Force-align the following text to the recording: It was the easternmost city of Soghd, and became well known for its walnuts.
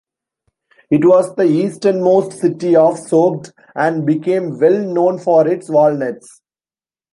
It 0.89 1.05
was 1.05 1.35
the 1.35 1.43
easternmost 1.43 2.31
city 2.39 2.75
of 2.75 2.95
Soghd, 2.95 3.51
and 3.75 4.03
became 4.03 4.57
well 4.57 4.79
known 4.91 5.19
for 5.19 5.47
its 5.47 5.69
walnuts. 5.69 6.41